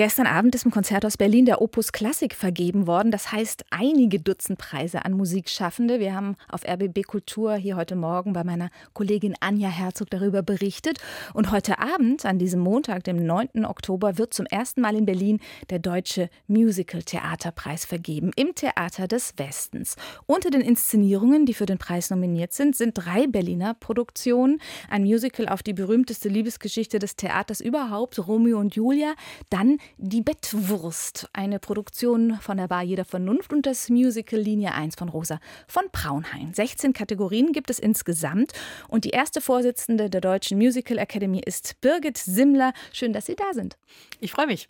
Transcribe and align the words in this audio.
Gestern 0.00 0.26
Abend 0.26 0.54
ist 0.54 0.64
im 0.64 0.70
Konzerthaus 0.70 1.18
Berlin 1.18 1.44
der 1.44 1.60
Opus 1.60 1.92
Klassik 1.92 2.34
vergeben 2.34 2.86
worden. 2.86 3.12
Das 3.12 3.32
heißt 3.32 3.66
einige 3.68 4.18
Dutzend 4.18 4.58
Preise 4.58 5.04
an 5.04 5.12
Musikschaffende. 5.12 6.00
Wir 6.00 6.14
haben 6.14 6.36
auf 6.48 6.62
RBB 6.66 7.02
Kultur 7.06 7.54
hier 7.56 7.76
heute 7.76 7.96
Morgen 7.96 8.32
bei 8.32 8.42
meiner 8.42 8.70
Kollegin 8.94 9.34
Anja 9.40 9.68
Herzog 9.68 10.08
darüber 10.08 10.40
berichtet. 10.40 11.00
Und 11.34 11.50
heute 11.50 11.80
Abend, 11.80 12.24
an 12.24 12.38
diesem 12.38 12.60
Montag, 12.60 13.04
dem 13.04 13.26
9. 13.26 13.66
Oktober, 13.66 14.16
wird 14.16 14.32
zum 14.32 14.46
ersten 14.46 14.80
Mal 14.80 14.96
in 14.96 15.04
Berlin 15.04 15.38
der 15.68 15.80
Deutsche 15.80 16.30
Musical 16.46 17.02
Theaterpreis 17.02 17.84
vergeben 17.84 18.30
im 18.36 18.54
Theater 18.54 19.06
des 19.06 19.34
Westens. 19.36 19.96
Unter 20.24 20.48
den 20.48 20.62
Inszenierungen, 20.62 21.44
die 21.44 21.52
für 21.52 21.66
den 21.66 21.76
Preis 21.76 22.08
nominiert 22.08 22.54
sind, 22.54 22.74
sind 22.74 22.94
drei 22.94 23.26
Berliner 23.26 23.74
Produktionen. 23.74 24.62
Ein 24.88 25.02
Musical 25.02 25.46
auf 25.46 25.62
die 25.62 25.74
berühmteste 25.74 26.30
Liebesgeschichte 26.30 26.98
des 26.98 27.16
Theaters 27.16 27.60
überhaupt, 27.60 28.18
Romeo 28.26 28.58
und 28.58 28.74
Julia. 28.74 29.12
Dann 29.50 29.76
Die 29.98 30.22
Bettwurst, 30.22 31.28
eine 31.32 31.58
Produktion 31.58 32.38
von 32.40 32.56
der 32.56 32.68
Bar 32.68 32.82
Jeder 32.82 33.04
Vernunft 33.04 33.52
und 33.52 33.66
das 33.66 33.88
Musical 33.88 34.38
Linie 34.38 34.72
1 34.72 34.96
von 34.96 35.08
Rosa 35.08 35.40
von 35.66 35.84
Braunhain. 35.92 36.54
16 36.54 36.92
Kategorien 36.92 37.52
gibt 37.52 37.70
es 37.70 37.78
insgesamt 37.78 38.52
und 38.88 39.04
die 39.04 39.10
erste 39.10 39.40
Vorsitzende 39.40 40.08
der 40.08 40.20
Deutschen 40.20 40.58
Musical 40.58 40.98
Academy 40.98 41.40
ist 41.44 41.80
Birgit 41.80 42.18
Simmler. 42.18 42.72
Schön, 42.92 43.12
dass 43.12 43.26
Sie 43.26 43.36
da 43.36 43.52
sind. 43.52 43.76
Ich 44.20 44.32
freue 44.32 44.46
mich. 44.46 44.68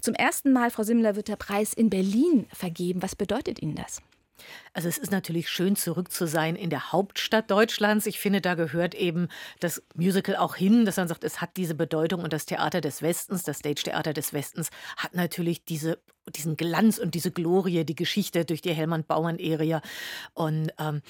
Zum 0.00 0.14
ersten 0.14 0.52
Mal, 0.52 0.70
Frau 0.70 0.82
Simmler, 0.82 1.16
wird 1.16 1.28
der 1.28 1.36
Preis 1.36 1.72
in 1.72 1.90
Berlin 1.90 2.46
vergeben. 2.52 3.02
Was 3.02 3.16
bedeutet 3.16 3.60
Ihnen 3.62 3.74
das? 3.74 4.02
Also 4.72 4.88
es 4.88 4.98
ist 4.98 5.10
natürlich 5.10 5.48
schön, 5.48 5.76
zurück 5.76 6.10
zu 6.12 6.26
sein 6.26 6.56
in 6.56 6.70
der 6.70 6.92
Hauptstadt 6.92 7.50
Deutschlands. 7.50 8.06
Ich 8.06 8.18
finde, 8.18 8.40
da 8.40 8.54
gehört 8.54 8.94
eben 8.94 9.28
das 9.60 9.82
Musical 9.94 10.36
auch 10.36 10.54
hin, 10.56 10.84
dass 10.84 10.96
man 10.96 11.08
sagt, 11.08 11.24
es 11.24 11.40
hat 11.40 11.56
diese 11.56 11.74
Bedeutung 11.74 12.22
und 12.22 12.32
das 12.32 12.46
Theater 12.46 12.80
des 12.80 13.02
Westens, 13.02 13.42
das 13.42 13.58
Stage 13.58 13.82
Theater 13.84 14.12
des 14.12 14.32
Westens, 14.32 14.70
hat 14.96 15.14
natürlich 15.14 15.64
diese, 15.64 15.98
diesen 16.34 16.56
Glanz 16.56 16.98
und 16.98 17.14
diese 17.14 17.30
Glorie, 17.30 17.84
die 17.84 17.94
Geschichte 17.94 18.44
durch 18.44 18.60
die 18.60 18.72
Hellmann-Baumann-Ära. 18.72 19.80
Und 20.34 20.72
ähm, 20.78 21.02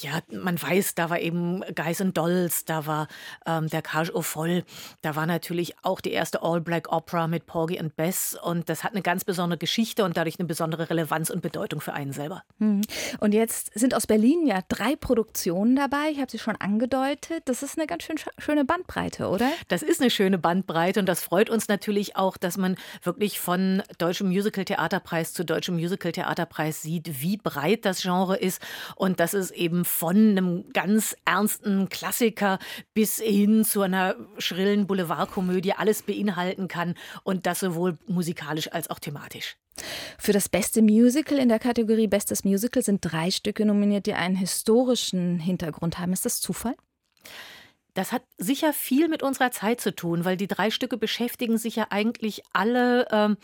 ja, 0.00 0.20
man 0.30 0.60
weiß, 0.60 0.94
da 0.94 1.08
war 1.08 1.18
eben 1.18 1.62
Guys 1.74 2.00
and 2.00 2.16
Dolls, 2.16 2.64
da 2.66 2.86
war 2.86 3.08
ähm, 3.46 3.68
der 3.68 3.80
Cage 3.80 4.10
au 4.14 4.20
Voll, 4.20 4.64
da 5.00 5.16
war 5.16 5.26
natürlich 5.26 5.74
auch 5.82 6.00
die 6.00 6.12
erste 6.12 6.42
All-Black 6.42 6.92
Opera 6.92 7.26
mit 7.26 7.46
Porgy 7.46 7.78
and 7.78 7.96
Bess 7.96 8.38
und 8.42 8.68
das 8.68 8.84
hat 8.84 8.92
eine 8.92 9.02
ganz 9.02 9.24
besondere 9.24 9.58
Geschichte 9.58 10.04
und 10.04 10.16
dadurch 10.16 10.38
eine 10.38 10.46
besondere 10.46 10.90
Relevanz 10.90 11.30
und 11.30 11.40
Bedeutung 11.40 11.80
für 11.80 11.94
einen 11.94 12.12
selber. 12.12 12.42
Hm. 12.58 12.82
Und 13.20 13.32
jetzt 13.32 13.70
sind 13.78 13.94
aus 13.94 14.06
Berlin 14.06 14.46
ja 14.46 14.60
drei 14.68 14.94
Produktionen 14.94 15.74
dabei, 15.74 16.10
ich 16.12 16.20
habe 16.20 16.30
sie 16.30 16.38
schon 16.38 16.56
angedeutet. 16.56 17.42
Das 17.46 17.62
ist 17.62 17.78
eine 17.78 17.86
ganz 17.86 18.02
schön 18.02 18.16
schöne 18.38 18.64
Bandbreite, 18.64 19.28
oder? 19.28 19.50
Das 19.68 19.82
ist 19.82 20.00
eine 20.00 20.10
schöne 20.10 20.38
Bandbreite 20.38 21.00
und 21.00 21.06
das 21.06 21.22
freut 21.22 21.48
uns 21.48 21.68
natürlich 21.68 22.16
auch, 22.16 22.36
dass 22.36 22.58
man 22.58 22.76
wirklich 23.02 23.40
von 23.40 23.82
Deutschem 23.96 24.28
Musical 24.28 24.64
Theaterpreis 24.64 25.32
zu 25.32 25.44
Deutschem 25.44 25.76
Musical 25.76 26.12
Theaterpreis 26.12 26.82
sieht, 26.82 27.22
wie 27.22 27.38
breit 27.38 27.86
das 27.86 28.02
Genre 28.02 28.36
ist 28.36 28.60
und 28.96 29.18
dass 29.18 29.32
es 29.32 29.50
eben 29.50 29.77
von 29.84 30.16
einem 30.16 30.72
ganz 30.72 31.16
ernsten 31.24 31.88
Klassiker 31.88 32.58
bis 32.94 33.18
hin 33.18 33.64
zu 33.64 33.82
einer 33.82 34.16
schrillen 34.38 34.86
Boulevardkomödie 34.86 35.72
alles 35.72 36.02
beinhalten 36.02 36.68
kann 36.68 36.94
und 37.24 37.46
das 37.46 37.60
sowohl 37.60 37.98
musikalisch 38.06 38.72
als 38.72 38.90
auch 38.90 38.98
thematisch. 38.98 39.56
Für 40.18 40.32
das 40.32 40.48
beste 40.48 40.82
Musical 40.82 41.38
in 41.38 41.48
der 41.48 41.58
Kategorie 41.58 42.08
Bestes 42.08 42.44
Musical 42.44 42.82
sind 42.82 43.00
drei 43.00 43.30
Stücke 43.30 43.64
nominiert, 43.64 44.06
die 44.06 44.14
einen 44.14 44.36
historischen 44.36 45.38
Hintergrund 45.38 45.98
haben. 45.98 46.12
Ist 46.12 46.24
das 46.24 46.40
Zufall? 46.40 46.74
Das 47.94 48.12
hat 48.12 48.22
sicher 48.36 48.72
viel 48.72 49.08
mit 49.08 49.22
unserer 49.22 49.50
Zeit 49.50 49.80
zu 49.80 49.94
tun, 49.94 50.24
weil 50.24 50.36
die 50.36 50.46
drei 50.46 50.70
Stücke 50.70 50.96
beschäftigen 50.96 51.58
sich 51.58 51.76
ja 51.76 51.86
eigentlich 51.90 52.42
alle 52.52 53.08
ähm, 53.10 53.36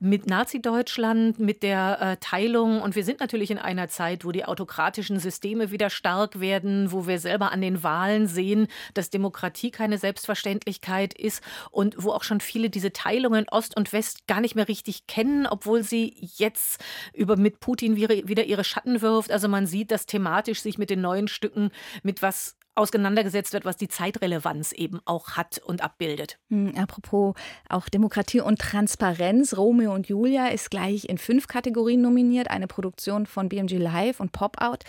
mit 0.00 0.26
Nazi-Deutschland, 0.26 1.38
mit 1.38 1.62
der 1.62 1.98
äh, 2.00 2.16
Teilung. 2.18 2.82
Und 2.82 2.94
wir 2.94 3.04
sind 3.04 3.20
natürlich 3.20 3.50
in 3.50 3.58
einer 3.58 3.88
Zeit, 3.88 4.24
wo 4.24 4.32
die 4.32 4.44
autokratischen 4.44 5.18
Systeme 5.18 5.70
wieder 5.70 5.88
stark 5.88 6.40
werden, 6.40 6.92
wo 6.92 7.06
wir 7.06 7.18
selber 7.20 7.52
an 7.52 7.62
den 7.62 7.82
Wahlen 7.82 8.26
sehen, 8.26 8.66
dass 8.92 9.08
Demokratie 9.08 9.70
keine 9.70 9.98
Selbstverständlichkeit 9.98 11.14
ist 11.14 11.42
und 11.70 11.94
wo 11.98 12.10
auch 12.10 12.24
schon 12.24 12.40
viele 12.40 12.68
diese 12.68 12.92
Teilungen 12.92 13.46
Ost 13.50 13.76
und 13.76 13.92
West 13.92 14.26
gar 14.26 14.40
nicht 14.40 14.54
mehr 14.54 14.68
richtig 14.68 15.06
kennen, 15.06 15.46
obwohl 15.46 15.82
sie 15.82 16.16
jetzt 16.36 16.82
über 17.14 17.36
mit 17.36 17.60
Putin 17.60 17.96
wieder 17.96 18.44
ihre 18.44 18.64
Schatten 18.64 19.00
wirft. 19.00 19.30
Also 19.30 19.48
man 19.48 19.66
sieht, 19.66 19.90
dass 19.90 20.06
thematisch 20.06 20.60
sich 20.60 20.76
mit 20.76 20.90
den 20.90 21.00
neuen 21.00 21.28
Stücken 21.28 21.70
mit 22.02 22.20
was 22.20 22.56
auseinandergesetzt 22.74 23.52
wird, 23.52 23.64
was 23.64 23.76
die 23.76 23.88
Zeitrelevanz 23.88 24.72
eben 24.72 25.00
auch 25.04 25.32
hat 25.32 25.58
und 25.58 25.82
abbildet. 25.82 26.38
Hm, 26.48 26.74
apropos 26.76 27.34
auch 27.68 27.88
Demokratie 27.88 28.40
und 28.40 28.58
Transparenz. 28.58 29.56
Romeo 29.56 29.94
und 29.94 30.08
Julia 30.08 30.48
ist 30.48 30.70
gleich 30.70 31.08
in 31.08 31.18
fünf 31.18 31.48
Kategorien 31.48 32.00
nominiert. 32.00 32.50
Eine 32.50 32.66
Produktion 32.66 33.26
von 33.26 33.48
BMG 33.48 33.78
Live 33.78 34.20
und 34.20 34.32
Pop-Out, 34.32 34.84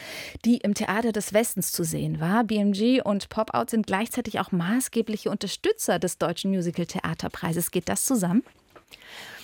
die 0.45 0.57
im 0.57 0.73
Theater 0.73 1.11
des 1.11 1.33
Westens 1.33 1.71
zu 1.71 1.83
sehen 1.83 2.19
war. 2.19 2.44
BMG 2.44 3.01
und 3.03 3.29
Pop-Out 3.29 3.69
sind 3.69 3.88
gleichzeitig 3.88 4.39
auch 4.39 4.51
maßgebliche 4.51 5.29
Unterstützer 5.29 6.00
des 6.00 6.17
Deutschen 6.17 6.51
Musical 6.51 6.85
Theaterpreises. 6.85 7.71
Geht 7.71 7.89
das 7.89 8.05
zusammen? 8.05 8.44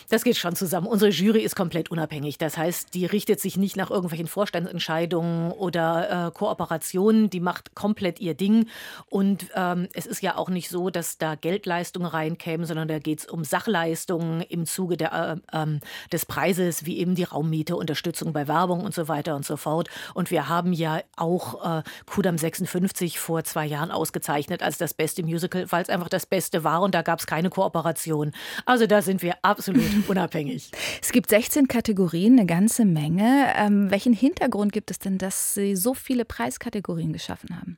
Das 0.09 0.23
geht 0.23 0.37
schon 0.37 0.55
zusammen. 0.55 0.87
Unsere 0.87 1.11
Jury 1.11 1.41
ist 1.41 1.55
komplett 1.55 1.91
unabhängig. 1.91 2.39
Das 2.39 2.57
heißt, 2.57 2.95
die 2.95 3.05
richtet 3.05 3.39
sich 3.39 3.57
nicht 3.57 3.77
nach 3.77 3.91
irgendwelchen 3.91 4.25
Vorstandsentscheidungen 4.25 5.51
oder 5.51 6.27
äh, 6.27 6.31
Kooperationen. 6.31 7.29
Die 7.29 7.39
macht 7.39 7.75
komplett 7.75 8.19
ihr 8.19 8.33
Ding. 8.33 8.67
Und 9.07 9.45
ähm, 9.55 9.87
es 9.93 10.07
ist 10.07 10.23
ja 10.23 10.35
auch 10.35 10.49
nicht 10.49 10.69
so, 10.69 10.89
dass 10.89 11.19
da 11.19 11.35
Geldleistungen 11.35 12.07
reinkämen, 12.07 12.65
sondern 12.65 12.87
da 12.87 12.97
geht 12.97 13.19
es 13.19 13.25
um 13.27 13.43
Sachleistungen 13.43 14.41
im 14.41 14.65
Zuge 14.65 14.97
der, 14.97 15.41
äh, 15.53 15.57
äh, 15.61 15.79
des 16.11 16.25
Preises, 16.25 16.85
wie 16.85 16.97
eben 16.97 17.13
die 17.13 17.23
Raummiete, 17.23 17.75
Unterstützung 17.75 18.33
bei 18.33 18.47
Werbung 18.47 18.81
und 18.81 18.95
so 18.95 19.07
weiter 19.07 19.35
und 19.35 19.45
so 19.45 19.57
fort. 19.57 19.89
Und 20.15 20.31
wir 20.31 20.49
haben 20.49 20.73
ja 20.73 21.01
auch 21.17 21.79
äh, 21.79 21.83
Kudam 22.07 22.39
56 22.39 23.19
vor 23.19 23.43
zwei 23.43 23.67
Jahren 23.67 23.91
ausgezeichnet 23.91 24.63
als 24.63 24.79
das 24.79 24.95
beste 24.95 25.21
Musical, 25.21 25.71
weil 25.71 25.83
es 25.83 25.89
einfach 25.89 26.09
das 26.09 26.25
Beste 26.25 26.63
war 26.63 26.81
und 26.81 26.95
da 26.95 27.03
gab 27.03 27.19
es 27.19 27.27
keine 27.27 27.51
Kooperation. 27.51 28.31
Also 28.65 28.87
da 28.87 29.03
sind 29.03 29.21
wir 29.21 29.35
absolut 29.43 29.98
unabhängig. 30.07 30.71
Es 31.01 31.11
gibt 31.11 31.29
16 31.29 31.67
Kategorien, 31.67 32.33
eine 32.33 32.45
ganze 32.45 32.85
Menge. 32.85 33.53
Ähm, 33.55 33.91
welchen 33.91 34.13
Hintergrund 34.13 34.71
gibt 34.71 34.91
es 34.91 34.99
denn, 34.99 35.17
dass 35.17 35.53
Sie 35.53 35.75
so 35.75 35.93
viele 35.93 36.25
Preiskategorien 36.25 37.13
geschaffen 37.13 37.55
haben? 37.57 37.77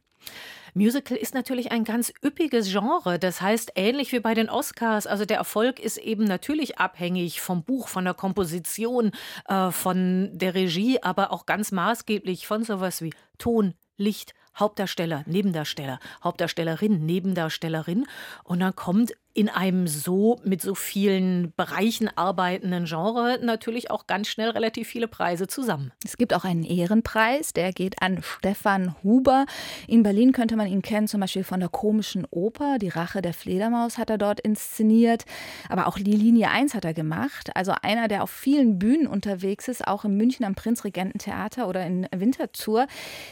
Musical 0.73 1.17
ist 1.17 1.33
natürlich 1.33 1.71
ein 1.71 1.83
ganz 1.83 2.13
üppiges 2.23 2.71
Genre. 2.71 3.19
Das 3.19 3.41
heißt, 3.41 3.73
ähnlich 3.75 4.11
wie 4.11 4.19
bei 4.19 4.33
den 4.33 4.49
Oscars, 4.49 5.05
also 5.05 5.25
der 5.25 5.37
Erfolg 5.37 5.79
ist 5.79 5.97
eben 5.97 6.23
natürlich 6.23 6.77
abhängig 6.77 7.41
vom 7.41 7.63
Buch, 7.63 7.87
von 7.87 8.05
der 8.05 8.13
Komposition, 8.13 9.11
äh, 9.47 9.71
von 9.71 10.29
der 10.33 10.55
Regie, 10.55 11.01
aber 11.01 11.31
auch 11.31 11.45
ganz 11.45 11.71
maßgeblich 11.71 12.47
von 12.47 12.63
sowas 12.63 13.01
wie 13.01 13.13
Ton, 13.37 13.73
Licht, 13.97 14.33
Hauptdarsteller, 14.57 15.23
Nebendarsteller, 15.27 15.99
Hauptdarstellerin, 16.23 17.05
Nebendarstellerin. 17.05 18.05
Und 18.43 18.59
dann 18.59 18.75
kommt 18.75 19.13
in 19.33 19.47
einem 19.47 19.87
so 19.87 20.39
mit 20.43 20.61
so 20.61 20.75
vielen 20.75 21.53
Bereichen 21.55 22.09
arbeitenden 22.17 22.85
Genre 22.85 23.39
natürlich 23.41 23.89
auch 23.89 24.05
ganz 24.05 24.27
schnell 24.27 24.49
relativ 24.49 24.89
viele 24.89 25.07
Preise 25.07 25.47
zusammen. 25.47 25.93
Es 26.05 26.17
gibt 26.17 26.33
auch 26.33 26.43
einen 26.43 26.63
Ehrenpreis, 26.63 27.53
der 27.53 27.71
geht 27.71 28.01
an 28.01 28.21
Stefan 28.21 28.95
Huber. 29.03 29.45
In 29.87 30.03
Berlin 30.03 30.33
könnte 30.33 30.57
man 30.57 30.67
ihn 30.67 30.81
kennen, 30.81 31.07
zum 31.07 31.21
Beispiel 31.21 31.45
von 31.45 31.61
der 31.61 31.69
komischen 31.69 32.27
Oper. 32.29 32.77
Die 32.77 32.89
Rache 32.89 33.21
der 33.21 33.33
Fledermaus 33.33 33.97
hat 33.97 34.09
er 34.09 34.17
dort 34.17 34.41
inszeniert. 34.41 35.23
Aber 35.69 35.87
auch 35.87 35.97
die 35.97 36.03
Linie 36.11 36.49
1 36.49 36.73
hat 36.73 36.83
er 36.83 36.93
gemacht. 36.93 37.55
Also 37.55 37.73
einer, 37.81 38.09
der 38.09 38.23
auf 38.23 38.31
vielen 38.31 38.79
Bühnen 38.79 39.07
unterwegs 39.07 39.69
ist, 39.69 39.87
auch 39.87 40.03
in 40.03 40.17
München 40.17 40.45
am 40.45 40.55
Prinzregententheater 40.55 41.69
oder 41.69 41.85
in 41.85 42.05
Winterthur. 42.13 42.85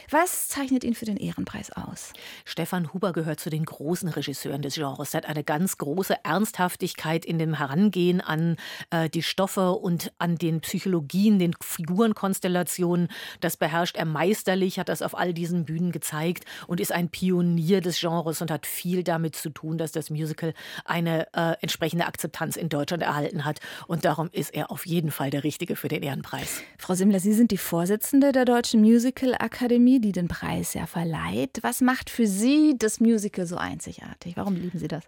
Was 0.08 0.48
zeichnet 0.48 0.82
ihn 0.82 0.94
für 0.94 1.04
den 1.04 1.18
Ehrenpreis 1.18 1.70
aus? 1.72 2.14
Stefan 2.46 2.94
Huber 2.94 3.12
gehört 3.12 3.40
zu 3.40 3.50
den 3.50 3.66
großen 3.66 4.08
Regisseuren 4.08 4.62
des 4.62 4.76
Genres. 4.76 5.12
Er 5.12 5.18
hat 5.18 5.26
eine 5.28 5.44
ganz 5.44 5.76
große 5.76 5.89
große 5.94 6.24
Ernsthaftigkeit 6.24 7.24
in 7.24 7.38
dem 7.38 7.54
Herangehen 7.54 8.20
an 8.20 8.56
äh, 8.90 9.10
die 9.10 9.22
Stoffe 9.22 9.72
und 9.72 10.12
an 10.18 10.36
den 10.36 10.60
Psychologien, 10.60 11.38
den 11.38 11.54
Figurenkonstellationen. 11.60 13.08
Das 13.40 13.56
beherrscht 13.56 13.96
er 13.96 14.04
meisterlich, 14.04 14.78
hat 14.78 14.88
das 14.88 15.02
auf 15.02 15.16
all 15.16 15.34
diesen 15.34 15.64
Bühnen 15.64 15.90
gezeigt 15.90 16.44
und 16.68 16.80
ist 16.80 16.92
ein 16.92 17.08
Pionier 17.08 17.80
des 17.80 17.98
Genres 17.98 18.40
und 18.40 18.50
hat 18.50 18.66
viel 18.66 19.02
damit 19.02 19.34
zu 19.34 19.50
tun, 19.50 19.78
dass 19.78 19.90
das 19.92 20.10
Musical 20.10 20.54
eine 20.84 21.26
äh, 21.34 21.54
entsprechende 21.60 22.06
Akzeptanz 22.06 22.56
in 22.56 22.68
Deutschland 22.68 23.02
erhalten 23.02 23.44
hat. 23.44 23.58
Und 23.88 24.04
darum 24.04 24.28
ist 24.32 24.54
er 24.54 24.70
auf 24.70 24.86
jeden 24.86 25.10
Fall 25.10 25.30
der 25.30 25.42
Richtige 25.42 25.74
für 25.74 25.88
den 25.88 26.02
Ehrenpreis. 26.02 26.62
Frau 26.78 26.94
Simmler, 26.94 27.18
Sie 27.18 27.32
sind 27.32 27.50
die 27.50 27.58
Vorsitzende 27.58 28.30
der 28.32 28.44
Deutschen 28.44 28.80
Musical 28.80 29.34
Akademie, 29.34 30.00
die 30.00 30.12
den 30.12 30.28
Preis 30.28 30.74
ja 30.74 30.86
verleiht. 30.86 31.58
Was 31.62 31.80
macht 31.80 32.10
für 32.10 32.26
Sie 32.26 32.76
das 32.78 33.00
Musical 33.00 33.46
so 33.46 33.56
einzigartig? 33.56 34.36
Warum 34.36 34.54
lieben 34.54 34.78
Sie 34.78 34.88
das? 34.88 35.04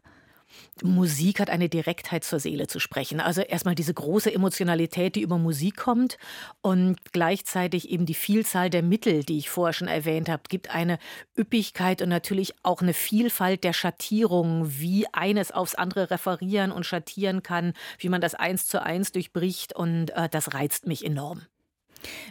Musik 0.83 1.41
hat 1.41 1.51
eine 1.51 1.69
Direktheit 1.69 2.25
zur 2.25 2.41
Seele 2.41 2.67
zu 2.67 2.81
sprechen. 2.81 3.21
Also 3.21 3.43
erstmal 3.43 3.75
diese 3.75 3.95
große 3.95 4.33
Emotionalität, 4.33 5.17
die 5.17 5.23
über 5.23 5.39
Musik 5.39 5.77
kommt 5.77 6.19
und 6.61 6.97
gleichzeitig 7.13 7.91
eben 7.91 8.07
die 8.07 8.15
Vielzahl 8.15 8.71
der 8.71 8.83
Mittel, 8.83 9.25
die 9.25 9.39
ich 9.39 9.51
vorher 9.51 9.73
schon 9.73 9.89
erwähnt 9.89 10.29
habe, 10.29 10.43
gibt 10.49 10.71
eine 10.71 10.99
Üppigkeit 11.37 12.03
und 12.03 12.09
natürlich 12.09 12.55
auch 12.63 12.83
eine 12.83 12.95
Vielfalt 12.95 13.65
der 13.65 13.73
Schattierungen, 13.73 14.79
wie 14.81 15.07
eines 15.13 15.53
aufs 15.53 15.75
andere 15.75 16.11
referieren 16.11 16.73
und 16.73 16.87
schattieren 16.87 17.43
kann, 17.43 17.75
wie 17.99 18.09
man 18.09 18.21
das 18.21 18.35
eins 18.35 18.67
zu 18.67 18.83
eins 18.83 19.13
durchbricht 19.13 19.75
und 19.75 20.11
äh, 20.11 20.29
das 20.29 20.55
reizt 20.55 20.87
mich 20.87 21.05
enorm. 21.05 21.43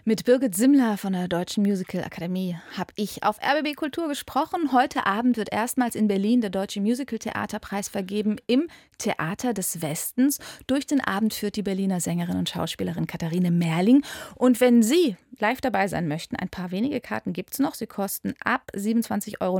Mit 0.05 0.25
Birgit 0.25 0.55
Simmler 0.55 0.97
von 0.97 1.13
der 1.13 1.27
Deutschen 1.27 1.63
Musical 1.63 2.03
Akademie 2.03 2.57
habe 2.77 2.93
ich 2.95 3.23
auf 3.23 3.37
RBB 3.41 3.75
Kultur 3.75 4.07
gesprochen. 4.07 4.71
Heute 4.71 5.05
Abend 5.05 5.37
wird 5.37 5.51
erstmals 5.51 5.95
in 5.95 6.07
Berlin 6.07 6.41
der 6.41 6.49
Deutsche 6.49 6.81
Musical 6.81 7.19
Theaterpreis 7.19 7.87
vergeben 7.87 8.37
im 8.47 8.67
Theater 8.97 9.53
des 9.53 9.81
Westens. 9.81 10.39
Durch 10.67 10.85
den 10.85 11.01
Abend 11.01 11.33
führt 11.33 11.55
die 11.55 11.63
Berliner 11.63 11.99
Sängerin 11.99 12.37
und 12.37 12.49
Schauspielerin 12.49 13.07
Katharine 13.07 13.51
Merling. 13.51 14.03
Und 14.35 14.59
wenn 14.61 14.83
Sie 14.83 15.17
live 15.39 15.61
dabei 15.61 15.87
sein 15.87 16.07
möchten, 16.07 16.35
ein 16.35 16.49
paar 16.49 16.71
wenige 16.71 17.01
Karten 17.01 17.33
gibt 17.33 17.53
es 17.53 17.59
noch. 17.59 17.73
Sie 17.73 17.87
kosten 17.87 18.33
ab 18.43 18.71
27,90 18.75 19.41
Euro 19.41 19.59